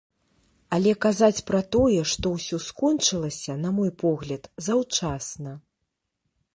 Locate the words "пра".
1.49-1.59